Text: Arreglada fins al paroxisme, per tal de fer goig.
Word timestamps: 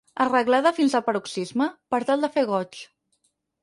Arreglada 0.23 0.71
fins 0.77 0.95
al 1.01 1.05
paroxisme, 1.11 1.69
per 1.97 2.03
tal 2.11 2.29
de 2.29 2.35
fer 2.39 2.49
goig. 2.57 2.85